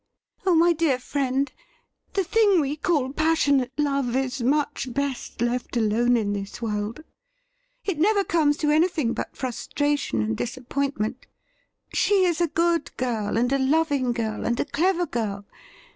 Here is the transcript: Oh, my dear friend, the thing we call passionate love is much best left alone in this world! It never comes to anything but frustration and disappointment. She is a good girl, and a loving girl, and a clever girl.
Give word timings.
Oh, 0.47 0.55
my 0.55 0.73
dear 0.73 0.97
friend, 0.97 1.51
the 2.13 2.23
thing 2.23 2.59
we 2.59 2.75
call 2.75 3.13
passionate 3.13 3.71
love 3.77 4.15
is 4.15 4.41
much 4.41 4.91
best 4.91 5.41
left 5.43 5.77
alone 5.77 6.17
in 6.17 6.33
this 6.33 6.59
world! 6.59 7.03
It 7.85 7.99
never 7.99 8.23
comes 8.23 8.57
to 8.65 8.71
anything 8.71 9.13
but 9.13 9.37
frustration 9.37 10.23
and 10.23 10.35
disappointment. 10.35 11.27
She 11.93 12.23
is 12.23 12.41
a 12.41 12.47
good 12.47 12.97
girl, 12.97 13.37
and 13.37 13.53
a 13.53 13.59
loving 13.59 14.11
girl, 14.11 14.43
and 14.43 14.59
a 14.59 14.65
clever 14.65 15.05
girl. 15.05 15.45